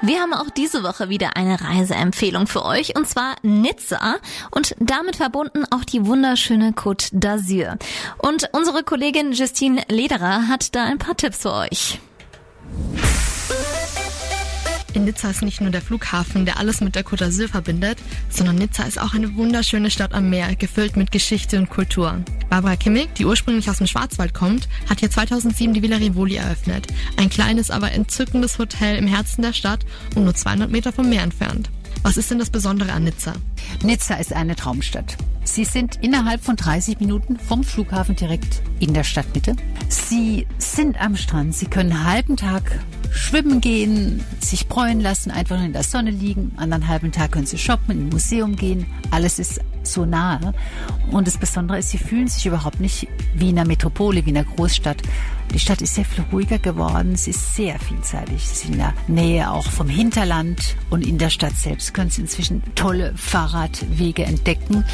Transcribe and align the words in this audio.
Wir 0.00 0.20
haben 0.20 0.32
auch 0.32 0.48
diese 0.50 0.84
Woche 0.84 1.08
wieder 1.08 1.36
eine 1.36 1.60
Reiseempfehlung 1.60 2.46
für 2.46 2.64
euch 2.64 2.96
und 2.96 3.08
zwar 3.08 3.34
Nizza 3.42 4.16
und 4.52 4.76
damit 4.78 5.16
verbunden 5.16 5.64
auch 5.72 5.84
die 5.84 6.06
wunderschöne 6.06 6.70
Côte 6.70 7.12
d'Azur. 7.12 7.78
Und 8.18 8.48
unsere 8.52 8.84
Kollegin 8.84 9.32
Justine 9.32 9.82
Lederer 9.88 10.46
hat 10.46 10.74
da 10.76 10.84
ein 10.84 10.98
paar 10.98 11.16
Tipps 11.16 11.38
für 11.38 11.52
euch. 11.52 11.98
In 14.94 15.04
Nizza 15.04 15.30
ist 15.30 15.42
nicht 15.42 15.60
nur 15.60 15.70
der 15.70 15.82
Flughafen, 15.82 16.46
der 16.46 16.58
alles 16.58 16.80
mit 16.80 16.94
der 16.94 17.04
Côte 17.04 17.26
d'Azur 17.26 17.48
verbindet, 17.48 17.98
sondern 18.30 18.56
Nizza 18.56 18.84
ist 18.84 18.98
auch 18.98 19.12
eine 19.12 19.36
wunderschöne 19.36 19.90
Stadt 19.90 20.14
am 20.14 20.30
Meer, 20.30 20.56
gefüllt 20.56 20.96
mit 20.96 21.12
Geschichte 21.12 21.58
und 21.58 21.68
Kultur. 21.68 22.24
Barbara 22.48 22.76
Kimmig, 22.76 23.14
die 23.14 23.26
ursprünglich 23.26 23.68
aus 23.68 23.78
dem 23.78 23.86
Schwarzwald 23.86 24.32
kommt, 24.32 24.68
hat 24.88 25.00
hier 25.00 25.10
2007 25.10 25.74
die 25.74 25.82
Villa 25.82 25.98
Rivoli 25.98 26.36
eröffnet. 26.36 26.86
Ein 27.18 27.28
kleines, 27.28 27.70
aber 27.70 27.92
entzückendes 27.92 28.58
Hotel 28.58 28.96
im 28.96 29.06
Herzen 29.06 29.42
der 29.42 29.52
Stadt 29.52 29.84
und 30.14 30.24
nur 30.24 30.34
200 30.34 30.70
Meter 30.70 30.92
vom 30.92 31.08
Meer 31.10 31.22
entfernt. 31.22 31.70
Was 32.02 32.16
ist 32.16 32.30
denn 32.30 32.38
das 32.38 32.50
Besondere 32.50 32.92
an 32.92 33.04
Nizza? 33.04 33.34
Nizza 33.82 34.14
ist 34.14 34.32
eine 34.32 34.56
Traumstadt. 34.56 35.16
Sie 35.44 35.64
sind 35.64 35.96
innerhalb 36.02 36.42
von 36.42 36.56
30 36.56 37.00
Minuten 37.00 37.38
vom 37.38 37.64
Flughafen 37.64 38.16
direkt 38.16 38.62
in 38.80 38.94
der 38.94 39.04
Stadtmitte. 39.04 39.56
Sie 39.88 40.46
sind 40.58 41.00
am 41.00 41.16
Strand. 41.16 41.54
Sie 41.54 41.66
können 41.66 41.92
einen 41.92 42.04
halben 42.04 42.36
Tag 42.36 42.78
schwimmen 43.10 43.60
gehen, 43.60 44.24
sich 44.40 44.68
bräunen 44.68 45.00
lassen, 45.00 45.30
einfach 45.30 45.62
in 45.62 45.72
der 45.72 45.82
Sonne 45.82 46.10
liegen. 46.10 46.52
An 46.56 46.88
halben 46.88 47.12
Tag 47.12 47.32
können 47.32 47.46
Sie 47.46 47.58
shoppen, 47.58 47.90
in 47.92 48.06
ein 48.06 48.08
Museum 48.08 48.56
gehen. 48.56 48.86
Alles 49.10 49.38
ist 49.38 49.60
so 49.82 50.04
nahe. 50.04 50.54
Und 51.10 51.26
das 51.26 51.38
Besondere 51.38 51.78
ist, 51.78 51.90
Sie 51.90 51.98
fühlen 51.98 52.28
sich 52.28 52.46
überhaupt 52.46 52.80
nicht 52.80 53.08
wie 53.34 53.50
in 53.50 53.58
einer 53.58 53.66
Metropole, 53.66 54.24
wie 54.24 54.30
in 54.30 54.36
einer 54.36 54.46
Großstadt. 54.46 55.02
Die 55.54 55.58
Stadt 55.58 55.80
ist 55.80 55.94
sehr 55.94 56.04
viel 56.04 56.24
ruhiger 56.30 56.58
geworden. 56.58 57.16
Sie 57.16 57.30
ist 57.30 57.54
sehr 57.54 57.78
vielseitig. 57.78 58.46
Sie 58.46 58.54
sind 58.54 58.72
in 58.74 58.78
der 58.80 58.94
Nähe 59.06 59.50
auch 59.50 59.66
vom 59.66 59.88
Hinterland 59.88 60.76
und 60.90 61.06
in 61.06 61.16
der 61.16 61.30
Stadt 61.30 61.56
selbst 61.56 61.94
können 61.94 62.10
Sie 62.10 62.20
inzwischen 62.20 62.62
tolle 62.74 63.14
Fahrradwege 63.16 64.24
entdecken. 64.24 64.84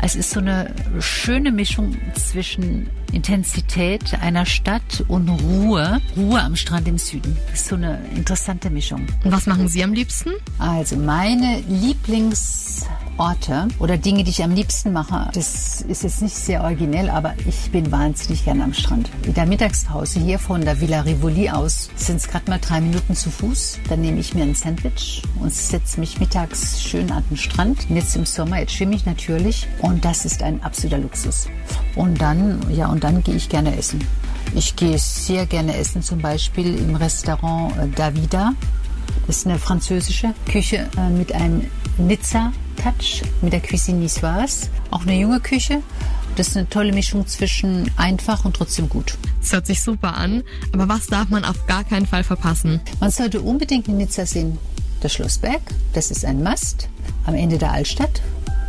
Es 0.00 0.14
ist 0.14 0.30
so 0.30 0.40
eine 0.40 0.72
schöne 1.00 1.50
Mischung 1.50 1.96
zwischen 2.14 2.88
Intensität 3.12 4.14
einer 4.20 4.46
Stadt 4.46 5.04
und 5.08 5.28
Ruhe. 5.28 6.00
Ruhe 6.16 6.40
am 6.40 6.56
Strand 6.56 6.88
im 6.88 6.98
Süden. 6.98 7.36
Das 7.50 7.60
ist 7.60 7.68
so 7.68 7.76
eine 7.76 8.00
interessante 8.14 8.70
Mischung. 8.70 9.06
Und 9.24 9.32
was 9.32 9.46
machen 9.46 9.68
Sie 9.68 9.82
am 9.82 9.92
liebsten? 9.92 10.30
Also 10.58 10.96
meine 10.96 11.62
Lieblingsorte 13.14 13.68
oder 13.78 13.96
Dinge, 13.96 14.24
die 14.24 14.30
ich 14.30 14.42
am 14.42 14.52
liebsten 14.52 14.92
mache, 14.92 15.30
das 15.34 15.82
ist 15.82 16.02
jetzt 16.02 16.22
nicht 16.22 16.34
sehr 16.34 16.62
originell, 16.62 17.10
aber 17.10 17.34
ich 17.46 17.70
bin 17.70 17.90
wahnsinnig 17.92 18.44
gerne 18.44 18.64
am 18.64 18.74
Strand. 18.74 19.10
In 19.24 19.34
der 19.34 19.46
Mittagspause 19.46 20.20
hier 20.20 20.38
von 20.38 20.62
der 20.62 20.80
Villa 20.80 21.02
Rivoli 21.02 21.50
aus 21.50 21.90
sind 21.96 22.16
es 22.16 22.28
gerade 22.28 22.50
mal 22.50 22.58
drei 22.58 22.80
Minuten 22.80 23.14
zu 23.14 23.30
Fuß. 23.30 23.78
Dann 23.88 24.00
nehme 24.00 24.18
ich 24.18 24.34
mir 24.34 24.42
ein 24.42 24.54
Sandwich 24.54 25.22
und 25.40 25.52
setze 25.52 26.00
mich 26.00 26.18
mittags 26.18 26.82
schön 26.82 27.10
an 27.10 27.24
den 27.30 27.36
Strand. 27.36 27.88
Und 27.88 27.96
jetzt 27.96 28.16
im 28.16 28.26
Sommer, 28.26 28.58
jetzt 28.58 28.72
schwimme 28.72 28.96
ich 28.96 29.06
natürlich 29.06 29.66
und 29.80 30.04
das 30.04 30.24
ist 30.24 30.42
ein 30.42 30.62
absoluter 30.62 30.98
Luxus. 30.98 31.48
Und 31.94 32.20
dann, 32.20 32.60
ja, 32.70 32.88
und 32.88 33.04
dann 33.04 33.22
gehe 33.22 33.36
ich 33.36 33.48
gerne 33.48 33.76
essen. 33.76 34.04
Ich 34.54 34.76
gehe 34.76 34.98
sehr 34.98 35.46
gerne 35.46 35.76
essen, 35.76 36.02
zum 36.02 36.20
Beispiel 36.20 36.76
im 36.76 36.96
Restaurant 36.96 37.76
äh, 37.78 37.88
Davida. 37.88 38.52
Das 39.26 39.38
ist 39.38 39.46
eine 39.46 39.58
französische 39.58 40.34
Küche 40.46 40.88
äh, 40.96 41.10
mit 41.10 41.32
einem 41.32 41.62
Nizza-Touch, 42.74 43.22
mit 43.42 43.52
der 43.52 43.60
Cuisine 43.60 44.00
Niçoise. 44.00 44.68
Auch 44.90 45.02
eine 45.02 45.18
junge 45.18 45.40
Küche. 45.40 45.82
Das 46.36 46.48
ist 46.48 46.56
eine 46.56 46.68
tolle 46.68 46.92
Mischung 46.92 47.26
zwischen 47.26 47.90
einfach 47.96 48.44
und 48.44 48.56
trotzdem 48.56 48.88
gut. 48.88 49.16
Das 49.40 49.52
hört 49.52 49.66
sich 49.66 49.82
super 49.82 50.16
an, 50.16 50.42
aber 50.72 50.88
was 50.88 51.06
darf 51.06 51.28
man 51.28 51.44
auf 51.44 51.66
gar 51.66 51.84
keinen 51.84 52.06
Fall 52.06 52.24
verpassen? 52.24 52.80
Man 53.00 53.10
sollte 53.10 53.40
unbedingt 53.40 53.86
in 53.88 53.98
Nizza 53.98 54.26
sehen. 54.26 54.58
Das 55.00 55.12
Schloss 55.12 55.38
Berg, 55.38 55.60
das 55.92 56.10
ist 56.10 56.24
ein 56.24 56.42
Mast 56.42 56.88
am 57.26 57.34
Ende 57.34 57.58
der 57.58 57.72
Altstadt. 57.72 58.22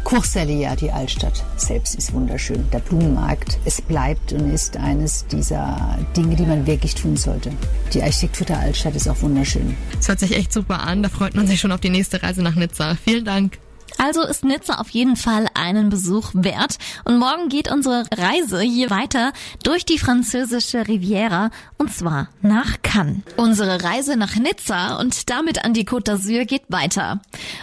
Coursalia, 0.03 0.75
die 0.75 0.91
Altstadt 0.91 1.43
selbst 1.57 1.95
ist 1.95 2.13
wunderschön. 2.13 2.69
Der 2.71 2.77
Blumenmarkt, 2.77 3.57
es 3.65 3.81
bleibt 3.81 4.33
und 4.33 4.51
ist 4.53 4.77
eines 4.77 5.25
dieser 5.25 5.97
Dinge, 6.15 6.35
die 6.35 6.45
man 6.45 6.67
wirklich 6.67 6.93
tun 6.93 7.17
sollte. 7.17 7.51
Die 7.91 8.03
Architektur 8.03 8.45
der 8.45 8.59
Altstadt 8.59 8.95
ist 8.95 9.07
auch 9.07 9.19
wunderschön. 9.23 9.75
Das 9.97 10.07
hört 10.07 10.19
sich 10.19 10.35
echt 10.35 10.53
super 10.53 10.81
an. 10.81 11.01
Da 11.01 11.09
freut 11.09 11.33
man 11.33 11.47
sich 11.47 11.59
schon 11.59 11.71
auf 11.71 11.79
die 11.79 11.89
nächste 11.89 12.21
Reise 12.21 12.43
nach 12.43 12.53
Nizza. 12.53 12.95
Vielen 13.03 13.25
Dank. 13.25 13.57
Also 13.97 14.23
ist 14.23 14.43
Nizza 14.43 14.75
auf 14.75 14.89
jeden 14.89 15.15
Fall 15.15 15.47
einen 15.53 15.89
Besuch 15.89 16.31
wert. 16.33 16.77
Und 17.03 17.17
morgen 17.17 17.49
geht 17.49 17.71
unsere 17.71 18.03
Reise 18.15 18.61
hier 18.61 18.89
weiter 18.89 19.31
durch 19.63 19.85
die 19.85 19.97
französische 19.99 20.87
Riviera 20.87 21.49
und 21.77 21.93
zwar 21.93 22.29
nach 22.41 22.81
Cannes. 22.81 23.21
Unsere 23.37 23.83
Reise 23.83 24.17
nach 24.17 24.35
Nizza 24.35 24.97
und 24.97 25.29
damit 25.29 25.63
an 25.63 25.73
die 25.73 25.87
Côte 25.87 26.13
d'Azur 26.13 26.45
geht 26.45 26.63
weiter. 26.69 27.21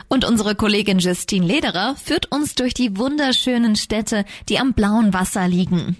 Und 0.09 0.25
unsere 0.25 0.55
Kollegin 0.55 0.99
Justine 0.99 1.47
Lederer 1.47 1.97
führt 2.03 2.31
uns 2.33 2.55
durch 2.55 2.75
die 2.75 2.97
wunderschönen 2.97 3.77
Städte, 3.77 4.25
die 4.49 4.59
am 4.59 4.73
blauen 4.73 5.13
Wasser 5.13 5.49
liegen. 5.49 5.97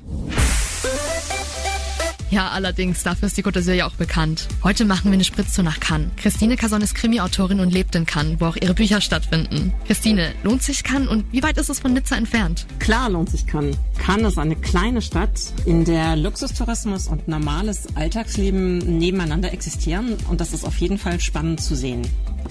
Ja, 2.33 2.49
allerdings, 2.49 3.03
dafür 3.03 3.27
ist 3.27 3.37
die 3.37 3.43
d'Azur 3.43 3.75
ja 3.75 3.87
auch 3.87 3.93
bekannt. 3.93 4.49
Heute 4.65 4.87
machen 4.87 5.11
wir 5.11 5.13
eine 5.13 5.23
Spritztour 5.23 5.65
nach 5.65 5.81
Cannes. 5.81 6.09
Christine 6.17 6.57
Cason 6.57 6.81
ist 6.81 6.95
Krimi-Autorin 6.95 7.61
und 7.61 7.71
lebt 7.71 7.95
in 7.95 8.07
Cannes, 8.07 8.41
wo 8.41 8.47
auch 8.47 8.57
ihre 8.57 8.73
Bücher 8.73 9.03
stattfinden. 9.03 9.75
Christine, 9.87 10.33
lohnt 10.43 10.63
sich 10.63 10.83
Cannes 10.83 11.09
und 11.09 11.31
wie 11.31 11.43
weit 11.43 11.59
ist 11.59 11.69
es 11.69 11.81
von 11.81 11.93
Nizza 11.93 12.17
entfernt? 12.17 12.65
Klar 12.79 13.11
lohnt 13.11 13.29
sich 13.29 13.47
Cannes. 13.47 13.77
Cannes 13.99 14.33
ist 14.33 14.39
eine 14.39 14.57
kleine 14.57 15.03
Stadt, 15.03 15.53
in 15.67 15.85
der 15.85 16.17
Luxustourismus 16.17 17.07
und 17.07 17.29
normales 17.29 17.87
Alltagsleben 17.97 18.79
nebeneinander 18.79 19.53
existieren 19.53 20.17
und 20.31 20.41
das 20.41 20.55
ist 20.55 20.65
auf 20.65 20.79
jeden 20.79 20.97
Fall 20.97 21.21
spannend 21.21 21.61
zu 21.61 21.77
sehen. 21.77 22.01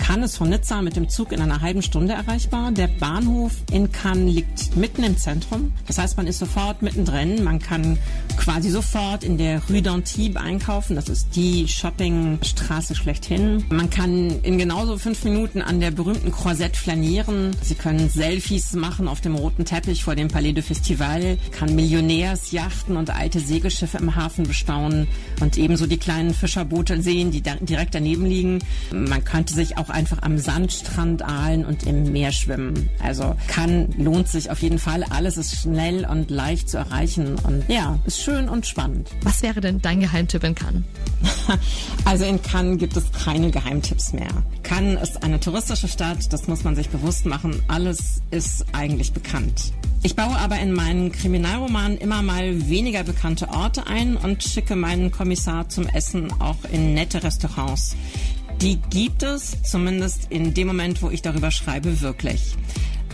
Cannes 0.02 0.32
ist 0.32 0.38
von 0.38 0.50
Nizza 0.50 0.82
mit 0.82 0.96
dem 0.96 1.10
Zug 1.10 1.32
in 1.32 1.42
einer 1.42 1.62
halben 1.62 1.84
Stunde 1.84 2.14
erreichbar. 2.14 2.72
Der 2.72 2.88
Bahnhof 2.88 3.52
in 3.72 3.92
Cannes 3.92 4.34
liegt 4.34 4.76
mitten 4.76 5.04
im 5.04 5.16
Zentrum. 5.16 5.72
Das 5.86 6.00
heißt, 6.00 6.18
man 6.18 6.26
ist 6.26 6.40
sofort 6.40 6.82
mittendrin. 6.82 7.44
Man 7.44 7.60
kann 7.60 8.00
quasi 8.36 8.72
sofort 8.72 9.24
in 9.24 9.38
der 9.38 9.62
Rue 9.70 9.78
d'Antibes 9.78 10.38
einkaufen. 10.38 10.96
Das 10.96 11.08
ist 11.08 11.36
die 11.36 11.68
Shoppingstraße 11.68 12.96
schlechthin. 12.96 13.64
Man 13.70 13.92
kann 13.92 14.42
in 14.42 14.58
genauso 14.58 14.98
fünf 14.98 15.24
Minuten 15.24 15.62
an 15.62 15.80
der 15.80 15.92
berühmten 15.92 16.32
Croisette 16.32 16.78
flanieren. 16.78 17.56
Sie 17.62 17.76
können 17.76 18.10
Selfies 18.10 18.74
machen 18.74 19.08
auf 19.08 19.22
dem 19.22 19.36
roten 19.36 19.66
Teppich 19.66 20.04
vor 20.04 20.16
dem 20.16 20.30
Palais 20.30 20.54
de 20.54 20.64
Festival, 20.64 21.38
kann 21.52 21.76
Millionärsjachten 21.76 22.98
und 22.98 23.12
alte 23.12 23.40
Segelschiffe 23.40 24.00
im 24.00 24.16
Hafen 24.16 24.46
bestaunen 24.46 25.08
und 25.42 25.58
ebenso 25.58 25.86
die 25.86 25.98
kleinen 25.98 26.34
Fischerboote 26.34 27.02
sehen, 27.04 27.30
die 27.30 27.42
direkt 27.42 27.94
daneben 27.94 28.26
liegen. 28.26 28.60
Man 28.92 29.24
könnte 29.24 29.54
sich 29.54 29.78
auch 29.78 29.91
einfach 29.91 30.22
am 30.22 30.38
Sandstrand 30.38 31.22
ahlen 31.24 31.66
und 31.66 31.84
im 31.84 32.12
Meer 32.12 32.31
schwimmen. 32.31 32.90
Also 33.03 33.35
kann, 33.47 33.90
lohnt 33.97 34.28
sich 34.28 34.50
auf 34.50 34.62
jeden 34.62 34.79
Fall. 34.79 35.03
Alles 35.03 35.38
ist 35.38 35.56
schnell 35.56 36.06
und 36.06 36.31
leicht 36.31 36.69
zu 36.69 36.78
erreichen 36.78 37.35
und 37.44 37.63
ja, 37.68 38.00
ist 38.06 38.22
schön 38.22 38.50
und 38.50 38.66
spannend. 38.66 39.09
Was 39.24 39.41
wäre 39.41 39.62
denn 39.62 39.81
dein 39.81 40.00
Geheimtipp 40.00 40.44
in 40.44 40.56
Cannes? 40.56 40.84
Also 42.06 42.25
in 42.25 42.41
Cannes 42.41 42.79
gibt 42.79 42.96
es 42.97 43.12
keine 43.12 43.52
Geheimtipps 43.52 44.13
mehr. 44.13 44.29
Cannes 44.63 45.02
ist 45.02 45.24
eine 45.24 45.40
touristische 45.40 45.88
Stadt, 45.88 46.31
das 46.31 46.47
muss 46.47 46.63
man 46.63 46.75
sich 46.75 46.90
bewusst 46.90 47.25
machen. 47.25 47.62
Alles 47.68 48.22
ist 48.31 48.66
eigentlich 48.73 49.13
bekannt. 49.13 49.73
Ich 50.03 50.16
baue 50.16 50.35
aber 50.35 50.58
in 50.59 50.73
meinen 50.73 51.12
Kriminalromanen 51.12 51.97
immer 52.00 52.23
mal 52.23 52.68
weniger 52.69 53.03
bekannte 53.03 53.50
Orte 53.50 53.85
ein 53.85 54.18
und 54.18 54.44
schicke 54.44 54.75
meinen 54.75 55.12
Kommissar 55.12 55.69
zum 55.69 55.88
Essen 55.88 56.34
auch 56.40 56.58
in 56.72 56.96
nette 56.96 57.23
Restaurants. 57.23 57.96
Die 58.62 58.78
gibt 58.92 59.24
es, 59.24 59.58
zumindest 59.64 60.28
in 60.30 60.54
dem 60.54 60.68
Moment, 60.68 61.02
wo 61.02 61.10
ich 61.10 61.24
darüber 61.24 61.50
schreibe, 61.50 62.00
wirklich. 62.02 62.56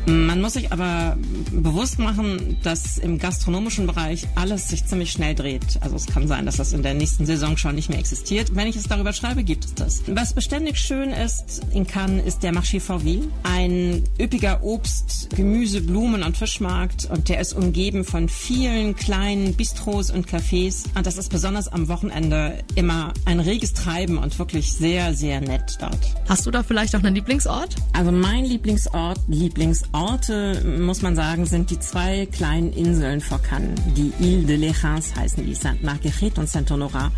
Man 0.09 0.39
muss 0.39 0.53
sich 0.53 0.71
aber 0.71 1.17
bewusst 1.51 1.99
machen, 1.99 2.55
dass 2.63 2.97
im 2.97 3.17
gastronomischen 3.17 3.87
Bereich 3.87 4.25
alles 4.35 4.69
sich 4.69 4.85
ziemlich 4.85 5.11
schnell 5.11 5.35
dreht. 5.35 5.79
Also 5.81 5.97
es 5.97 6.05
kann 6.05 6.29
sein, 6.29 6.45
dass 6.45 6.55
das 6.55 6.71
in 6.71 6.81
der 6.81 6.93
nächsten 6.93 7.25
Saison 7.25 7.57
schon 7.57 7.75
nicht 7.75 7.89
mehr 7.89 7.99
existiert. 7.99 8.55
Wenn 8.55 8.67
ich 8.67 8.77
es 8.77 8.83
darüber 8.83 9.11
schreibe, 9.11 9.43
gibt 9.43 9.65
es 9.65 9.73
das. 9.73 10.03
Was 10.07 10.33
beständig 10.33 10.79
schön 10.79 11.09
ist 11.09 11.61
in 11.73 11.85
Cannes, 11.85 12.25
ist 12.25 12.41
der 12.41 12.53
Marché 12.53 12.79
Fortville. 12.79 13.27
Ein 13.43 14.01
üppiger 14.17 14.63
Obst, 14.63 15.29
Gemüse, 15.35 15.81
Blumen 15.81 16.23
und 16.23 16.37
Fischmarkt. 16.37 17.09
Und 17.11 17.27
der 17.27 17.41
ist 17.41 17.51
umgeben 17.51 18.05
von 18.05 18.29
vielen 18.29 18.95
kleinen 18.95 19.55
Bistros 19.55 20.09
und 20.09 20.25
Cafés. 20.25 20.85
Und 20.95 21.05
das 21.05 21.17
ist 21.17 21.29
besonders 21.29 21.67
am 21.67 21.89
Wochenende 21.89 22.63
immer 22.75 23.13
ein 23.25 23.41
reges 23.41 23.73
Treiben 23.73 24.17
und 24.17 24.39
wirklich 24.39 24.71
sehr, 24.71 25.13
sehr 25.13 25.41
nett 25.41 25.77
dort. 25.81 25.99
Hast 26.29 26.45
du 26.45 26.51
da 26.51 26.63
vielleicht 26.63 26.95
auch 26.95 27.03
einen 27.03 27.15
Lieblingsort? 27.15 27.75
Also 27.91 28.13
mein 28.13 28.45
Lieblingsort, 28.45 29.19
Lieblingsort 29.27 29.96
Orte, 29.97 30.63
muss 30.63 31.01
man 31.01 31.15
sagen, 31.15 31.45
sind 31.47 31.71
die 31.71 31.79
zwei 31.79 32.27
kleinen 32.27 32.71
Inseln 32.71 33.19
vor 33.19 33.41
Cannes. 33.41 33.79
Die 33.95 34.13
Ile 34.19 34.43
de 34.43 34.57
Lérins 34.57 35.15
heißen 35.15 35.43
die, 35.43 35.55
Sainte 35.55 35.83
Marguerite 35.83 36.39
und 36.39 36.47
Saint-Honorat. 36.47 37.11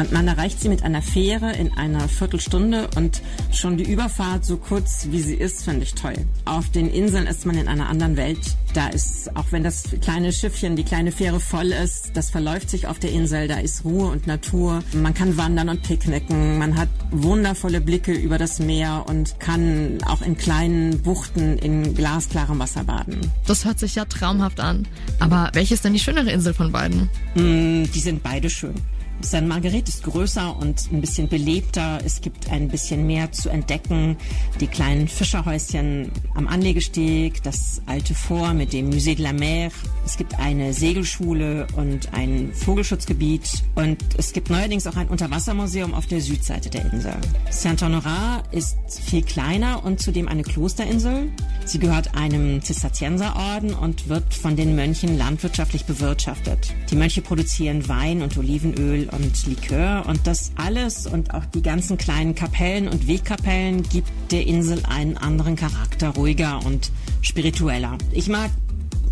Und 0.00 0.12
man 0.12 0.26
erreicht 0.26 0.58
sie 0.62 0.70
mit 0.70 0.82
einer 0.82 1.02
Fähre 1.02 1.52
in 1.52 1.74
einer 1.74 2.08
Viertelstunde 2.08 2.88
und 2.96 3.20
schon 3.52 3.76
die 3.76 3.84
Überfahrt, 3.84 4.46
so 4.46 4.56
kurz 4.56 5.08
wie 5.10 5.20
sie 5.20 5.34
ist, 5.34 5.62
finde 5.62 5.82
ich 5.82 5.94
toll. 5.94 6.14
Auf 6.46 6.70
den 6.70 6.90
Inseln 6.90 7.26
ist 7.26 7.44
man 7.44 7.58
in 7.58 7.68
einer 7.68 7.90
anderen 7.90 8.16
Welt. 8.16 8.38
Da 8.72 8.88
ist, 8.88 9.36
auch 9.36 9.44
wenn 9.50 9.62
das 9.62 9.84
kleine 10.00 10.32
Schiffchen, 10.32 10.74
die 10.74 10.84
kleine 10.84 11.12
Fähre 11.12 11.38
voll 11.38 11.72
ist, 11.72 12.12
das 12.14 12.30
verläuft 12.30 12.70
sich 12.70 12.86
auf 12.86 12.98
der 12.98 13.10
Insel, 13.12 13.46
da 13.46 13.58
ist 13.58 13.84
Ruhe 13.84 14.08
und 14.08 14.26
Natur. 14.26 14.82
Man 14.94 15.12
kann 15.12 15.36
wandern 15.36 15.68
und 15.68 15.82
picknicken, 15.82 16.56
man 16.56 16.78
hat 16.78 16.88
wundervolle 17.10 17.82
Blicke 17.82 18.12
über 18.12 18.38
das 18.38 18.58
Meer 18.58 19.04
und 19.06 19.38
kann 19.38 19.98
auch 20.06 20.22
in 20.22 20.34
kleinen 20.38 21.02
Buchten 21.02 21.58
in 21.58 21.94
glasklarem 21.94 22.58
Wasser 22.58 22.84
baden. 22.84 23.30
Das 23.46 23.66
hört 23.66 23.78
sich 23.78 23.96
ja 23.96 24.06
traumhaft 24.06 24.60
an. 24.60 24.88
Aber 25.18 25.50
welche 25.52 25.74
ist 25.74 25.84
denn 25.84 25.92
die 25.92 25.98
schönere 25.98 26.30
Insel 26.30 26.54
von 26.54 26.72
beiden? 26.72 27.10
Mm, 27.34 27.84
die 27.92 28.00
sind 28.00 28.22
beide 28.22 28.48
schön. 28.48 28.72
San 29.22 29.46
Marguerite 29.48 29.90
ist 29.90 30.02
größer 30.02 30.56
und 30.56 30.90
ein 30.92 31.00
bisschen 31.00 31.28
belebter. 31.28 31.98
Es 32.04 32.20
gibt 32.20 32.50
ein 32.50 32.68
bisschen 32.68 33.06
mehr 33.06 33.30
zu 33.32 33.50
entdecken. 33.50 34.16
Die 34.60 34.66
kleinen 34.66 35.08
Fischerhäuschen 35.08 36.10
am 36.34 36.48
Anlegesteg, 36.48 37.42
das 37.42 37.82
alte 37.86 38.14
Fort 38.14 38.54
mit 38.54 38.72
dem 38.72 38.90
Musée 38.90 39.14
de 39.14 39.24
la 39.24 39.32
Mer. 39.32 39.70
Es 40.06 40.16
gibt 40.16 40.38
eine 40.38 40.72
Segelschule 40.72 41.66
und 41.76 42.12
ein 42.14 42.52
Vogelschutzgebiet. 42.54 43.62
Und 43.74 43.98
es 44.16 44.32
gibt 44.32 44.50
neuerdings 44.50 44.86
auch 44.86 44.96
ein 44.96 45.08
Unterwassermuseum 45.08 45.94
auf 45.94 46.06
der 46.06 46.20
Südseite 46.20 46.70
der 46.70 46.90
Insel. 46.92 47.14
Saint-Honorat 47.50 48.52
ist 48.52 48.78
viel 48.88 49.22
kleiner 49.22 49.84
und 49.84 50.00
zudem 50.00 50.28
eine 50.28 50.42
Klosterinsel. 50.42 51.30
Sie 51.66 51.78
gehört 51.78 52.16
einem 52.16 52.62
Zisterzienserorden 52.62 53.74
und 53.74 54.08
wird 54.08 54.34
von 54.34 54.56
den 54.56 54.74
Mönchen 54.74 55.18
landwirtschaftlich 55.18 55.84
bewirtschaftet. 55.84 56.74
Die 56.90 56.96
Mönche 56.96 57.20
produzieren 57.22 57.86
Wein 57.86 58.22
und 58.22 58.36
Olivenöl 58.38 59.09
und 59.12 59.46
Likör 59.46 60.04
und 60.06 60.26
das 60.26 60.52
alles 60.56 61.06
und 61.06 61.34
auch 61.34 61.44
die 61.46 61.62
ganzen 61.62 61.98
kleinen 61.98 62.34
Kapellen 62.34 62.88
und 62.88 63.06
Wegkapellen 63.06 63.82
gibt 63.82 64.10
der 64.30 64.46
Insel 64.46 64.82
einen 64.88 65.16
anderen 65.16 65.56
Charakter, 65.56 66.10
ruhiger 66.10 66.64
und 66.64 66.90
spiritueller. 67.22 67.98
Ich 68.12 68.28
mag 68.28 68.50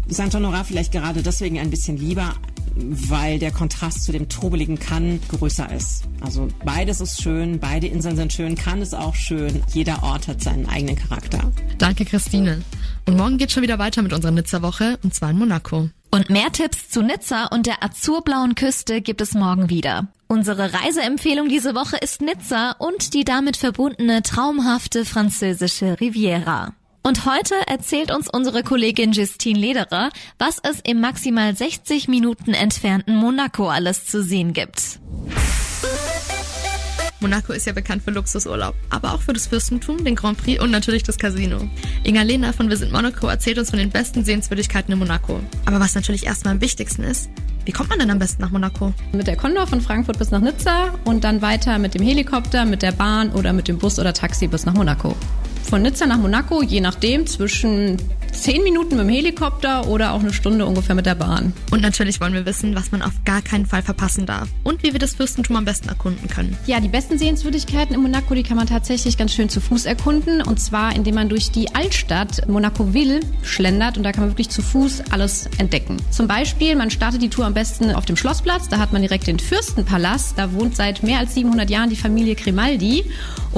Saint 0.09 0.35
Honorat 0.35 0.67
vielleicht 0.67 0.93
gerade 0.93 1.23
deswegen 1.23 1.59
ein 1.59 1.71
bisschen 1.71 1.97
lieber, 1.99 2.35
weil 2.75 3.39
der 3.39 3.51
Kontrast 3.51 4.05
zu 4.05 4.13
dem 4.13 4.29
trubeligen 4.29 4.79
Cannes 4.79 5.21
größer 5.29 5.71
ist. 5.73 6.05
Also 6.21 6.49
beides 6.65 7.01
ist 7.01 7.21
schön, 7.21 7.59
beide 7.59 7.87
Inseln 7.87 8.17
sind 8.17 8.33
schön, 8.33 8.55
Cannes 8.55 8.89
ist 8.89 8.95
auch 8.95 9.15
schön, 9.15 9.63
jeder 9.73 10.03
Ort 10.03 10.29
hat 10.29 10.43
seinen 10.43 10.67
eigenen 10.67 10.97
Charakter. 10.97 11.53
Danke, 11.79 12.05
Christine. 12.05 12.63
Und 13.07 13.17
morgen 13.17 13.39
geht's 13.39 13.53
schon 13.53 13.63
wieder 13.63 13.79
weiter 13.79 14.03
mit 14.03 14.13
unserer 14.13 14.33
Nizza-Woche, 14.33 14.99
und 15.03 15.15
zwar 15.15 15.31
in 15.31 15.39
Monaco. 15.39 15.91
Und 16.11 16.31
mehr 16.31 16.51
Tipps 16.53 16.89
zu 16.89 17.03
Nizza 17.03 17.47
und 17.47 17.67
der 17.67 17.85
azurblauen 17.85 18.55
Küste 18.55 19.01
gibt 19.01 19.21
es 19.21 19.35
morgen 19.35 19.69
wieder. 19.69 20.09
Unsere 20.27 20.73
Reiseempfehlung 20.73 21.49
diese 21.49 21.75
Woche 21.75 21.97
ist 21.97 22.23
Nizza 22.23 22.73
und 22.79 23.15
die 23.15 23.25
damit 23.25 23.57
verbundene 23.57 24.23
traumhafte 24.23 25.05
französische 25.05 26.01
Riviera. 26.01 26.75
Und 27.03 27.25
heute 27.25 27.55
erzählt 27.67 28.11
uns 28.11 28.29
unsere 28.29 28.63
Kollegin 28.63 29.13
Justine 29.13 29.59
Lederer, 29.59 30.11
was 30.39 30.59
es 30.63 30.81
im 30.81 31.01
maximal 31.01 31.57
60 31.57 32.09
Minuten 32.09 32.53
entfernten 32.53 33.17
Monaco 33.17 33.69
alles 33.69 34.07
zu 34.07 34.23
sehen 34.23 34.53
gibt. 34.53 35.01
Monaco 37.21 37.53
ist 37.53 37.67
ja 37.67 37.73
bekannt 37.73 38.03
für 38.05 38.13
Luxusurlaub, 38.13 38.75
aber 38.91 39.13
auch 39.13 39.23
für 39.23 39.33
das 39.33 39.49
Fürstentum, 39.49 40.05
den 40.05 40.15
Grand 40.15 40.39
Prix 40.39 40.63
und 40.63 40.71
natürlich 40.71 41.03
das 41.03 41.19
Casino. 41.19 41.69
Inga 42.05 42.23
Lena 42.23 42.53
von 42.53 42.71
Visit 42.71 42.93
Monaco 42.93 43.27
erzählt 43.27 43.59
uns 43.59 43.71
von 43.71 43.79
den 43.79 43.91
besten 43.91 44.25
Sehenswürdigkeiten 44.25 44.93
in 44.93 45.01
Monaco. 45.01 45.41
Aber 45.67 45.81
was 45.81 45.97
natürlich 45.97 46.27
erstmal 46.27 46.55
am 46.55 46.61
wichtigsten 46.61 47.03
ist, 47.03 47.29
wie 47.65 47.73
kommt 47.73 47.91
man 47.91 47.99
denn 47.99 48.11
am 48.11 48.19
besten 48.19 48.41
nach 48.41 48.51
Monaco? 48.51 48.95
Mit 49.13 49.27
der 49.27 49.37
Condor 49.37 49.67
von 49.67 49.81
Frankfurt 49.81 50.19
bis 50.19 50.31
nach 50.31 50.41
Nizza 50.41 50.95
und 51.05 51.25
dann 51.25 51.43
weiter 51.43 51.79
mit 51.79 51.95
dem 51.95 52.03
Helikopter, 52.03 52.65
mit 52.65 52.83
der 52.83 52.93
Bahn 52.93 53.31
oder 53.33 53.53
mit 53.53 53.69
dem 53.69 53.79
Bus 53.79 53.99
oder 53.99 54.15
Taxi 54.15 54.47
bis 54.47 54.65
nach 54.65 54.75
Monaco. 54.75 55.17
Von 55.65 55.83
Nizza 55.83 56.07
nach 56.07 56.17
Monaco, 56.19 56.63
je 56.63 56.81
nachdem, 56.81 57.27
zwischen 57.27 57.99
zehn 58.33 58.63
Minuten 58.63 58.97
mit 58.97 59.07
dem 59.07 59.09
Helikopter 59.09 59.87
oder 59.89 60.13
auch 60.13 60.21
eine 60.21 60.33
Stunde 60.33 60.67
ungefähr 60.67 60.95
mit 60.95 61.07
der 61.07 61.15
Bahn. 61.15 61.53
Und 61.71 61.83
natürlich 61.83 62.21
wollen 62.21 62.35
wir 62.35 62.47
wissen, 62.47 62.75
was 62.75 62.93
man 62.93 63.03
auf 63.03 63.13
gar 63.25 63.43
keinen 63.43 63.67
Fall 63.67 63.83
verpassen 63.83 64.27
darf 64.27 64.49
und 64.65 64.83
wie 64.83 64.93
wir 64.93 64.99
das 64.99 65.15
Fürstentum 65.15 65.57
am 65.57 65.65
besten 65.65 65.89
erkunden 65.89 66.29
können. 66.29 66.57
Ja, 66.67 66.81
die 66.81 66.89
besten 66.89 67.19
Sehenswürdigkeiten 67.19 67.95
in 67.95 68.03
Monaco, 68.03 68.35
die 68.35 68.43
kann 68.43 68.57
man 68.57 68.67
tatsächlich 68.67 69.17
ganz 69.17 69.33
schön 69.33 69.49
zu 69.49 69.61
Fuß 69.61 69.87
erkunden 69.87 70.43
und 70.43 70.61
zwar 70.61 70.95
indem 70.95 71.15
man 71.15 71.29
durch 71.29 71.51
die 71.51 71.75
Altstadt 71.75 72.49
Monaco-Ville 72.49 73.21
schlendert 73.43 73.97
und 73.97 74.03
da 74.03 74.13
kann 74.13 74.23
man 74.25 74.31
wirklich 74.31 74.51
zu 74.51 74.63
Fuß 74.63 75.05
alles 75.11 75.49
entdecken. 75.59 75.97
Zum 76.11 76.27
Beispiel, 76.27 76.77
man 76.77 76.91
startet 76.91 77.23
die 77.23 77.29
Tour 77.29 77.47
am 77.47 77.55
besten 77.55 77.93
auf 77.93 78.05
dem 78.05 78.17
Schlossplatz, 78.17 78.69
da 78.69 78.79
hat 78.79 78.93
man 78.93 79.03
direkt 79.03 79.27
den 79.27 79.39
Fürstenpalast, 79.39 80.39
da 80.39 80.53
wohnt 80.53 80.77
seit 80.77 81.03
mehr 81.03 81.19
als 81.19 81.35
700 81.35 81.71
Jahren 81.71 81.91
die 81.91 81.97
Familie 81.97 82.35
Grimaldi 82.35 83.05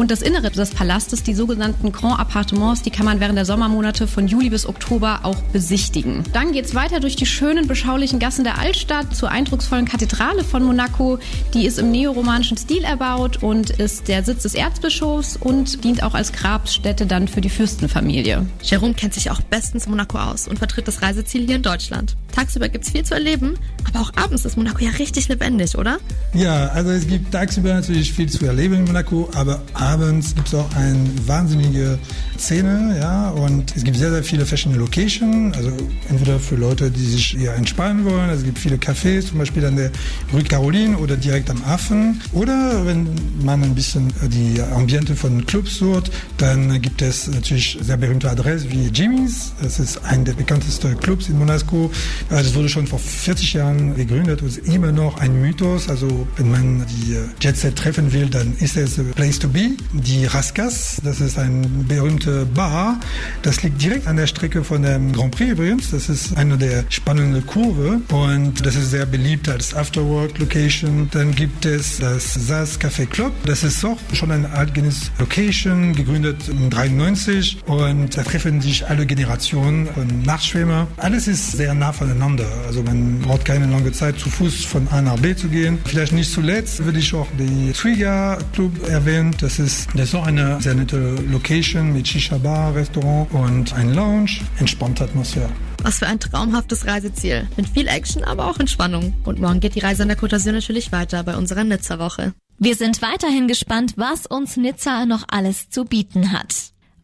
und 0.00 0.10
das 0.10 0.22
Innere 0.22 0.50
des 0.50 0.70
Palastes, 0.70 1.22
die 1.24 1.34
sogenannten 1.34 1.92
Grand 1.92 2.18
Appartements, 2.18 2.80
die 2.80 2.88
kann 2.88 3.04
man 3.04 3.20
während 3.20 3.36
der 3.36 3.44
Sommermonate 3.44 4.06
von 4.06 4.26
Juli 4.26 4.48
bis 4.48 4.64
Oktober 4.64 5.20
auch 5.24 5.36
besichtigen. 5.52 6.24
Dann 6.32 6.52
geht's 6.52 6.74
weiter 6.74 7.00
durch 7.00 7.16
die 7.16 7.26
schönen, 7.26 7.68
beschaulichen 7.68 8.18
Gassen 8.18 8.42
der 8.42 8.56
Altstadt 8.56 9.14
zur 9.14 9.30
eindrucksvollen 9.30 9.84
Kathedrale 9.84 10.42
von 10.42 10.64
Monaco. 10.64 11.18
Die 11.52 11.66
ist 11.66 11.78
im 11.78 11.90
neoromanischen 11.90 12.56
Stil 12.56 12.82
erbaut 12.82 13.42
und 13.42 13.68
ist 13.68 14.08
der 14.08 14.24
Sitz 14.24 14.44
des 14.44 14.54
Erzbischofs 14.54 15.36
und 15.36 15.84
dient 15.84 16.02
auch 16.02 16.14
als 16.14 16.32
Grabstätte 16.32 17.04
dann 17.04 17.28
für 17.28 17.42
die 17.42 17.50
Fürstenfamilie. 17.50 18.46
Jerome 18.62 18.94
kennt 18.94 19.12
sich 19.12 19.30
auch 19.30 19.42
bestens 19.42 19.86
Monaco 19.86 20.16
aus 20.16 20.48
und 20.48 20.58
vertritt 20.58 20.88
das 20.88 21.02
Reiseziel 21.02 21.44
hier 21.44 21.56
in 21.56 21.62
Deutschland. 21.62 22.16
Tagsüber 22.32 22.70
gibt's 22.70 22.88
viel 22.88 23.04
zu 23.04 23.12
erleben, 23.12 23.58
aber 23.86 24.00
auch 24.00 24.12
abends 24.16 24.46
ist 24.46 24.56
Monaco 24.56 24.78
ja 24.82 24.92
richtig 24.92 25.28
lebendig, 25.28 25.76
oder? 25.76 25.98
Ja, 26.32 26.68
also 26.68 26.88
es 26.90 27.06
gibt 27.06 27.32
tagsüber 27.32 27.74
natürlich 27.74 28.14
viel 28.14 28.30
zu 28.30 28.46
erleben 28.46 28.76
in 28.76 28.84
Monaco, 28.84 29.28
aber 29.34 29.60
abends 29.74 29.89
gibt 29.98 30.48
es 30.48 30.54
auch 30.54 30.74
eine 30.76 30.98
wahnsinnige 31.26 31.98
Szene, 32.38 32.96
ja, 33.00 33.30
und 33.30 33.74
es 33.76 33.84
gibt 33.84 33.96
sehr, 33.96 34.10
sehr 34.10 34.22
viele 34.22 34.46
verschiedene 34.46 34.78
Locations, 34.78 35.56
also 35.56 35.72
entweder 36.08 36.38
für 36.38 36.56
Leute, 36.56 36.90
die 36.90 37.04
sich 37.04 37.38
eher 37.38 37.54
entspannen 37.54 38.04
wollen, 38.04 38.30
also 38.30 38.40
es 38.40 38.44
gibt 38.44 38.58
viele 38.58 38.76
Cafés, 38.76 39.28
zum 39.28 39.38
Beispiel 39.38 39.64
an 39.64 39.76
der 39.76 39.90
Rue 40.32 40.42
Caroline 40.42 40.96
oder 40.96 41.16
direkt 41.16 41.50
am 41.50 41.64
Hafen, 41.66 42.20
oder 42.32 42.86
wenn 42.86 43.08
man 43.42 43.62
ein 43.62 43.74
bisschen 43.74 44.12
die 44.28 44.60
Ambiente 44.62 45.16
von 45.16 45.44
Clubs 45.44 45.78
sucht, 45.78 46.10
dann 46.38 46.80
gibt 46.80 47.02
es 47.02 47.26
natürlich 47.26 47.78
sehr 47.80 47.96
berühmte 47.96 48.30
Adressen 48.30 48.70
wie 48.70 48.86
Jimmy's, 48.88 49.52
das 49.60 49.80
ist 49.80 50.04
ein 50.04 50.24
der 50.24 50.32
bekanntesten 50.34 50.98
Clubs 51.00 51.28
in 51.28 51.38
Monaco, 51.38 51.90
das 52.28 52.54
wurde 52.54 52.68
schon 52.68 52.86
vor 52.86 52.98
40 52.98 53.54
Jahren 53.54 53.96
gegründet 53.96 54.40
und 54.42 54.48
ist 54.48 54.58
immer 54.68 54.92
noch 54.92 55.18
ein 55.18 55.40
Mythos, 55.40 55.88
also 55.88 56.26
wenn 56.36 56.50
man 56.50 56.86
die 56.86 57.16
Jet 57.40 57.56
Set 57.56 57.76
treffen 57.76 58.12
will, 58.12 58.28
dann 58.28 58.54
ist 58.60 58.76
es 58.76 58.98
a 58.98 59.02
place 59.14 59.38
to 59.38 59.48
be. 59.48 59.69
Die 59.92 60.24
Raskas, 60.26 61.00
das 61.02 61.20
ist 61.20 61.38
ein 61.38 61.86
berühmte 61.86 62.46
Bar. 62.46 63.00
Das 63.42 63.62
liegt 63.62 63.82
direkt 63.82 64.06
an 64.06 64.16
der 64.16 64.26
Strecke 64.26 64.64
von 64.64 64.82
dem 64.82 65.12
Grand 65.12 65.34
Prix 65.34 65.52
übrigens. 65.52 65.90
Das 65.90 66.08
ist 66.08 66.36
eine 66.36 66.56
der 66.56 66.84
spannenden 66.88 67.46
Kurve 67.46 68.00
und 68.10 68.64
das 68.64 68.76
ist 68.76 68.90
sehr 68.90 69.06
beliebt 69.06 69.48
als 69.48 69.74
Afterwork-Location. 69.74 71.08
Dann 71.12 71.34
gibt 71.34 71.64
es 71.64 71.98
das 71.98 72.34
SAS 72.34 72.80
Café 72.80 73.06
Club. 73.06 73.32
Das 73.46 73.62
ist 73.62 73.84
auch 73.84 73.98
schon 74.12 74.30
eine 74.30 74.50
altgenes 74.50 75.10
Location, 75.18 75.94
gegründet 75.94 76.36
1993 76.48 77.58
und 77.66 78.16
da 78.16 78.22
treffen 78.22 78.60
sich 78.60 78.88
alle 78.88 79.06
Generationen 79.06 79.86
von 79.86 80.22
Nachtschwimmer. 80.22 80.88
Alles 80.96 81.28
ist 81.28 81.52
sehr 81.52 81.74
nah 81.74 81.92
voneinander. 81.92 82.46
Also 82.66 82.82
man 82.82 83.20
braucht 83.20 83.44
keine 83.44 83.66
lange 83.66 83.92
Zeit 83.92 84.18
zu 84.18 84.30
Fuß 84.30 84.64
von 84.64 84.88
A 84.88 85.00
nach 85.00 85.18
B 85.18 85.34
zu 85.34 85.48
gehen. 85.48 85.78
Vielleicht 85.84 86.12
nicht 86.12 86.32
zuletzt 86.32 86.84
würde 86.84 86.98
ich 86.98 87.14
auch 87.14 87.28
die 87.38 87.72
Twiga 87.72 88.38
Club 88.52 88.88
erwähnen. 88.88 89.34
Das 89.40 89.58
ist, 89.60 89.88
das 89.94 90.08
ist 90.08 90.14
auch 90.14 90.26
eine 90.26 90.60
sehr 90.60 90.74
nette 90.74 91.14
Location 91.30 91.92
mit 91.92 92.08
Shisha 92.08 92.38
Bar, 92.38 92.74
Restaurant 92.74 93.32
und 93.32 93.72
ein 93.74 93.94
Lounge. 93.94 94.40
Entspannte 94.58 95.04
Atmosphäre. 95.04 95.50
Was 95.82 95.98
für 95.98 96.06
ein 96.06 96.18
traumhaftes 96.18 96.86
Reiseziel. 96.86 97.46
Mit 97.56 97.68
viel 97.68 97.86
Action, 97.86 98.24
aber 98.24 98.46
auch 98.46 98.58
Entspannung. 98.58 99.14
Und 99.24 99.40
morgen 99.40 99.60
geht 99.60 99.74
die 99.74 99.80
Reise 99.80 100.02
an 100.02 100.08
der 100.08 100.18
Côte 100.18 100.36
d'Azur 100.36 100.52
natürlich 100.52 100.90
weiter 100.92 101.22
bei 101.22 101.36
unserer 101.36 101.64
Nizza-Woche. 101.64 102.32
Wir 102.58 102.74
sind 102.74 103.00
weiterhin 103.02 103.48
gespannt, 103.48 103.94
was 103.96 104.26
uns 104.26 104.56
Nizza 104.56 105.06
noch 105.06 105.24
alles 105.28 105.70
zu 105.70 105.84
bieten 105.84 106.32
hat. 106.32 106.54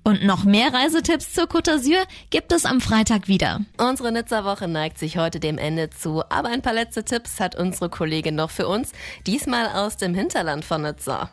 Und 0.03 0.25
noch 0.25 0.45
mehr 0.45 0.73
Reisetipps 0.73 1.33
zur 1.33 1.45
Côte 1.45 1.73
d'Azur 1.73 2.05
gibt 2.31 2.53
es 2.53 2.65
am 2.65 2.81
Freitag 2.81 3.29
wieder. 3.29 3.61
Unsere 3.77 4.13
Nizza-Woche 4.13 4.69
neigt 4.69 4.99
sich 4.99 5.19
heute 5.19 5.41
dem 5.41 5.59
Ende 5.59 5.91
zu, 5.91 6.23
aber 6.29 6.49
ein 6.49 6.63
paar 6.63 6.75
letzte 6.75 7.05
Tipps 7.05 7.41
hat 7.41 7.57
unsere 7.57 7.89
Kollegin 7.89 8.37
noch 8.37 8.51
für 8.51 8.69
uns, 8.69 8.93
diesmal 9.27 9.67
aus 9.69 9.97
dem 9.97 10.15
Hinterland 10.15 10.65
von 10.65 10.83
Nizza. 10.83 11.31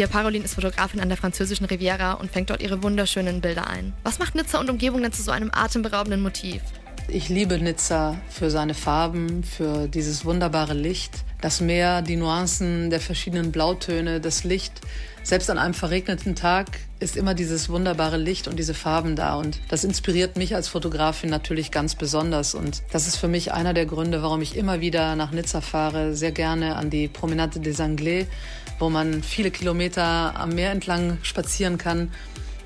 Pia 0.00 0.06
Parolin 0.06 0.42
ist 0.42 0.54
Fotografin 0.54 1.00
an 1.00 1.10
der 1.10 1.18
französischen 1.18 1.66
Riviera 1.66 2.14
und 2.14 2.30
fängt 2.32 2.48
dort 2.48 2.62
ihre 2.62 2.82
wunderschönen 2.82 3.42
Bilder 3.42 3.66
ein. 3.66 3.92
Was 4.02 4.18
macht 4.18 4.34
Nizza 4.34 4.58
und 4.58 4.70
Umgebung 4.70 5.02
denn 5.02 5.12
zu 5.12 5.22
so 5.22 5.30
einem 5.30 5.50
atemberaubenden 5.52 6.22
Motiv? 6.22 6.62
Ich 7.08 7.28
liebe 7.28 7.58
Nizza 7.58 8.20
für 8.28 8.50
seine 8.50 8.74
Farben, 8.74 9.42
für 9.42 9.88
dieses 9.88 10.24
wunderbare 10.24 10.74
Licht, 10.74 11.24
das 11.40 11.60
Meer, 11.60 12.02
die 12.02 12.16
Nuancen 12.16 12.88
der 12.90 13.00
verschiedenen 13.00 13.50
Blautöne, 13.50 14.20
das 14.20 14.44
Licht. 14.44 14.80
Selbst 15.22 15.50
an 15.50 15.58
einem 15.58 15.74
verregneten 15.74 16.34
Tag 16.34 16.66
ist 17.00 17.16
immer 17.16 17.34
dieses 17.34 17.68
wunderbare 17.68 18.16
Licht 18.16 18.46
und 18.46 18.58
diese 18.58 18.74
Farben 18.74 19.16
da. 19.16 19.34
Und 19.34 19.58
das 19.68 19.84
inspiriert 19.84 20.36
mich 20.36 20.54
als 20.54 20.68
Fotografin 20.68 21.30
natürlich 21.30 21.70
ganz 21.70 21.94
besonders. 21.94 22.54
Und 22.54 22.82
das 22.92 23.06
ist 23.06 23.16
für 23.16 23.28
mich 23.28 23.52
einer 23.52 23.74
der 23.74 23.86
Gründe, 23.86 24.22
warum 24.22 24.40
ich 24.40 24.56
immer 24.56 24.80
wieder 24.80 25.16
nach 25.16 25.32
Nizza 25.32 25.60
fahre, 25.60 26.14
sehr 26.14 26.32
gerne 26.32 26.76
an 26.76 26.90
die 26.90 27.08
Promenade 27.08 27.58
des 27.58 27.80
Anglais, 27.80 28.26
wo 28.78 28.88
man 28.88 29.22
viele 29.22 29.50
Kilometer 29.50 30.36
am 30.38 30.50
Meer 30.50 30.70
entlang 30.70 31.18
spazieren 31.22 31.76
kann 31.76 32.10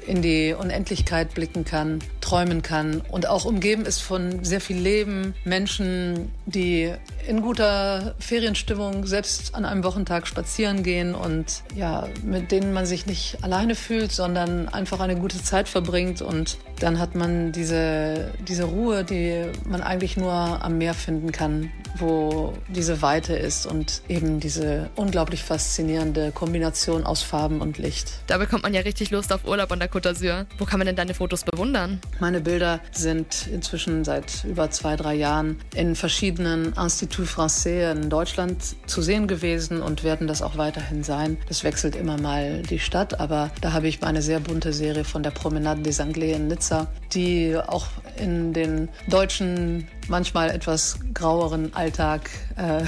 in 0.07 0.23
die 0.23 0.55
Unendlichkeit 0.59 1.35
blicken 1.35 1.65
kann, 1.65 2.01
träumen 2.21 2.63
kann 2.63 3.03
und 3.11 3.29
auch 3.29 3.45
umgeben 3.45 3.87
ist 3.87 4.01
von 4.01 4.45
sehr 4.45 4.61
viel 4.61 4.79
Leben, 4.79 5.35
Menschen, 5.45 6.31
die 6.47 6.93
in 7.27 7.43
guter 7.43 8.15
Ferienstimmung 8.19 9.07
selbst 9.07 9.55
an 9.55 9.65
einem 9.65 9.85
Wochentag 9.85 10.27
spazieren 10.27 10.83
gehen 10.83 11.15
und 11.15 11.63
ja, 11.75 12.09
mit 12.23 12.53
denen 12.53 12.73
man 12.73 12.87
sich 12.87 13.07
nicht 13.07 13.39
alleine 13.43 13.75
fühlt, 13.75 14.13
sondern 14.13 14.69
einfach 14.69 15.01
eine 15.01 15.17
gute 15.17 15.43
Zeit 15.43 15.69
verbringt 15.69 16.23
und 16.23 16.59
dann 16.81 16.99
hat 16.99 17.15
man 17.15 17.53
diese, 17.53 18.33
diese 18.47 18.65
Ruhe, 18.65 19.05
die 19.05 19.45
man 19.65 19.81
eigentlich 19.81 20.17
nur 20.17 20.33
am 20.33 20.79
Meer 20.79 20.95
finden 20.95 21.33
kann, 21.33 21.71
wo 21.97 22.53
diese 22.69 23.01
Weite 23.03 23.35
ist 23.35 23.67
und 23.67 24.03
eben 24.09 24.41
diese 24.41 24.91
unglaublich 24.97 25.43
faszinierende 25.43 26.33
Kombination 26.33 27.05
aus 27.05 27.23
Farben 27.23 27.61
und 27.61 27.79
Licht. 27.79 28.13
Da 28.27 28.39
bekommt 28.39 28.65
man 28.65 28.75
ja 28.75 28.81
richtig 28.81 29.11
Lust 29.11 29.33
auf 29.33 29.45
Urlaub 29.45 29.71
an 29.73 29.79
der 29.79 29.89
Côte 29.95 30.09
d'Azur. 30.09 30.47
Wo 30.59 30.65
kann 30.65 30.81
man 30.81 30.87
denn 30.87 30.97
deine 30.97 31.15
Fotos 31.15 31.45
bewundern? 31.45 32.01
Meine 32.19 32.41
Bilder 32.41 32.81
sind 32.91 33.47
inzwischen 33.47 34.05
seit 34.05 34.43
über 34.43 34.69
zwei, 34.73 34.97
drei 34.97 35.15
Jahren 35.15 35.61
in 35.73 35.95
verschiedenen 35.95 36.73
Instituts 36.73 37.31
Français 37.31 37.93
in 37.93 38.11
Deutschland 38.11 38.57
zu 38.87 39.03
sehen 39.03 39.29
gewesen 39.29 39.83
und 39.83 40.03
werden 40.03 40.27
das 40.27 40.43
auch 40.43 40.57
weiterhin 40.57 41.05
sein. 41.05 41.37
Das 41.47 41.63
wechselt 41.63 41.95
immer 41.95 42.21
mal 42.21 42.63
die 42.63 42.81
Stadt, 42.81 43.21
aber 43.21 43.53
da 43.61 43.73
habe 43.73 43.87
ich 43.87 44.03
eine 44.03 44.21
sehr 44.21 44.41
bunte 44.41 44.73
Serie 44.73 45.05
von 45.05 45.23
der 45.23 45.31
Promenade 45.31 45.83
des 45.83 46.01
Anglais 46.01 46.33
in 46.33 46.49
Nizza, 46.49 46.89
die 47.13 47.57
auch 47.57 47.87
in 48.17 48.53
den 48.53 48.89
deutschen, 49.09 49.87
manchmal 50.09 50.51
etwas 50.51 50.99
graueren 51.15 51.73
Alltag 51.75 52.31
äh, 52.57 52.83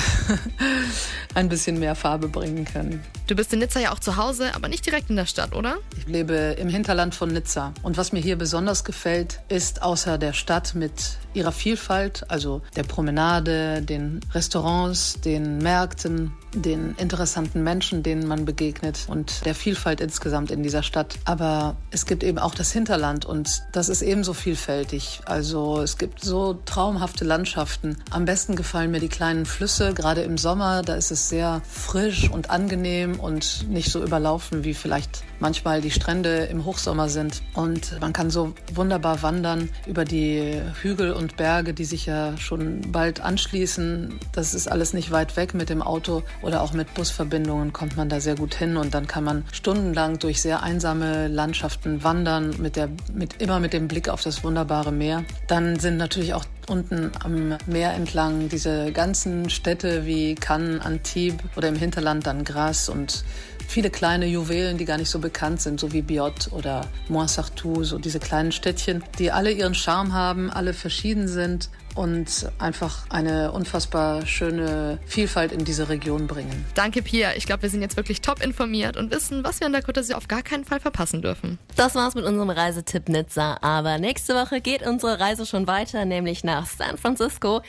ein 1.34 1.48
bisschen 1.48 1.78
mehr 1.78 1.94
Farbe 1.94 2.28
bringen 2.28 2.64
können. 2.64 3.02
Du 3.26 3.34
bist 3.34 3.52
in 3.52 3.58
Nizza 3.60 3.80
ja 3.80 3.92
auch 3.92 3.98
zu 3.98 4.16
Hause, 4.16 4.54
aber 4.54 4.68
nicht 4.68 4.86
direkt 4.86 5.10
in 5.10 5.16
der 5.16 5.26
Stadt, 5.26 5.54
oder? 5.54 5.78
Ich 5.98 6.06
lebe 6.06 6.34
im 6.58 6.68
Hinterland 6.68 6.95
von 7.12 7.28
Nizza. 7.28 7.72
Und 7.82 7.96
was 7.96 8.12
mir 8.12 8.20
hier 8.20 8.36
besonders 8.36 8.84
gefällt, 8.84 9.40
ist 9.48 9.82
außer 9.82 10.18
der 10.18 10.32
Stadt 10.32 10.74
mit 10.74 11.18
ihrer 11.34 11.52
Vielfalt, 11.52 12.24
also 12.28 12.62
der 12.74 12.84
Promenade, 12.84 13.82
den 13.82 14.20
Restaurants, 14.32 15.20
den 15.20 15.58
Märkten, 15.58 16.32
den 16.54 16.94
interessanten 16.96 17.62
Menschen, 17.62 18.02
denen 18.02 18.26
man 18.26 18.44
begegnet 18.44 19.06
und 19.08 19.44
der 19.44 19.54
Vielfalt 19.54 20.00
insgesamt 20.00 20.50
in 20.50 20.62
dieser 20.62 20.82
Stadt. 20.82 21.18
Aber 21.24 21.76
es 21.90 22.06
gibt 22.06 22.22
eben 22.22 22.38
auch 22.38 22.54
das 22.54 22.72
Hinterland 22.72 23.24
und 23.24 23.62
das 23.72 23.88
ist 23.88 24.02
ebenso 24.02 24.32
vielfältig. 24.34 25.20
Also 25.26 25.80
es 25.80 25.98
gibt 25.98 26.24
so 26.24 26.54
traumhafte 26.64 27.24
Landschaften. 27.24 27.96
Am 28.10 28.24
besten 28.24 28.56
gefallen 28.56 28.90
mir 28.90 29.00
die 29.00 29.08
kleinen 29.08 29.46
Flüsse, 29.46 29.94
gerade 29.94 30.22
im 30.22 30.38
Sommer. 30.38 30.82
Da 30.82 30.94
ist 30.94 31.10
es 31.10 31.28
sehr 31.28 31.62
frisch 31.68 32.30
und 32.30 32.50
angenehm 32.50 33.20
und 33.20 33.68
nicht 33.68 33.90
so 33.90 34.02
überlaufen, 34.02 34.64
wie 34.64 34.74
vielleicht 34.74 35.22
manchmal 35.40 35.80
die 35.80 35.90
Strände 35.90 36.44
im 36.44 36.64
Hochsommer 36.64 37.08
sind. 37.08 37.42
Und 37.54 38.00
man 38.00 38.12
kann 38.12 38.30
so 38.30 38.54
wunderbar 38.74 39.22
wandern 39.22 39.68
über 39.86 40.04
die 40.04 40.60
Hügel 40.80 41.12
und 41.12 41.36
Berge, 41.36 41.74
die 41.74 41.84
sich 41.84 42.06
ja 42.06 42.36
schon 42.38 42.92
bald 42.92 43.20
anschließen. 43.20 44.18
Das 44.32 44.54
ist 44.54 44.68
alles 44.68 44.92
nicht 44.92 45.10
weit 45.10 45.36
weg 45.36 45.54
mit 45.54 45.68
dem 45.68 45.82
Auto 45.82 46.22
oder 46.42 46.62
auch 46.62 46.72
mit 46.72 46.92
Busverbindungen 46.94 47.72
kommt 47.72 47.96
man 47.96 48.08
da 48.08 48.20
sehr 48.20 48.36
gut 48.36 48.54
hin 48.54 48.76
und 48.76 48.94
dann 48.94 49.06
kann 49.06 49.24
man 49.24 49.44
stundenlang 49.52 50.18
durch 50.18 50.40
sehr 50.42 50.62
einsame 50.62 51.28
Landschaften 51.28 52.04
wandern, 52.04 52.54
mit 52.58 52.76
der, 52.76 52.88
mit, 53.12 53.40
immer 53.40 53.60
mit 53.60 53.72
dem 53.72 53.88
Blick 53.88 54.08
auf 54.08 54.22
das 54.22 54.44
wunderbare 54.44 54.92
Meer. 54.92 55.24
Dann 55.46 55.78
sind 55.78 55.96
natürlich 55.96 56.34
auch 56.34 56.44
unten 56.68 57.12
am 57.22 57.56
Meer 57.66 57.94
entlang 57.94 58.48
diese 58.48 58.92
ganzen 58.92 59.50
Städte 59.50 60.04
wie 60.04 60.34
Cannes, 60.34 60.84
Antibes 60.84 61.44
oder 61.56 61.68
im 61.68 61.76
Hinterland 61.76 62.26
dann 62.26 62.44
Grasse 62.44 62.90
und 62.90 63.24
viele 63.68 63.90
kleine 63.90 64.26
Juwelen, 64.26 64.78
die 64.78 64.84
gar 64.84 64.98
nicht 64.98 65.10
so 65.10 65.18
bekannt 65.18 65.60
sind, 65.60 65.80
so 65.80 65.92
wie 65.92 66.02
Biot 66.02 66.52
oder 66.52 66.88
Moinsartou, 67.08 67.84
so 67.84 67.98
diese 67.98 68.20
kleinen 68.20 68.52
Städtchen, 68.52 69.04
die 69.18 69.30
alle 69.30 69.50
ihren 69.50 69.74
Charme 69.74 70.12
haben, 70.12 70.50
alle 70.50 70.74
verschieden 70.74 71.28
sind 71.28 71.70
und 71.96 72.46
einfach 72.58 73.06
eine 73.08 73.52
unfassbar 73.52 74.26
schöne 74.26 74.98
Vielfalt 75.06 75.50
in 75.50 75.64
diese 75.64 75.88
Region 75.88 76.26
bringen. 76.26 76.64
Danke, 76.74 77.02
Pia. 77.02 77.34
Ich 77.36 77.46
glaube, 77.46 77.62
wir 77.62 77.70
sind 77.70 77.80
jetzt 77.80 77.96
wirklich 77.96 78.20
top 78.20 78.44
informiert 78.44 78.96
und 78.96 79.10
wissen, 79.10 79.42
was 79.42 79.60
wir 79.60 79.66
an 79.66 79.72
der 79.72 79.82
Côte 79.82 80.00
d'Azur 80.00 80.14
auf 80.14 80.28
gar 80.28 80.42
keinen 80.42 80.64
Fall 80.64 80.78
verpassen 80.78 81.22
dürfen. 81.22 81.58
Das 81.74 81.94
war's 81.94 82.14
mit 82.14 82.24
unserem 82.24 82.50
Reisetipp 82.50 83.08
Nizza. 83.08 83.56
Aber 83.62 83.98
nächste 83.98 84.34
Woche 84.34 84.60
geht 84.60 84.86
unsere 84.86 85.18
Reise 85.18 85.46
schon 85.46 85.66
weiter, 85.66 86.04
nämlich 86.04 86.44
nach 86.44 86.66
San 86.66 86.98
Francisco. 86.98 87.62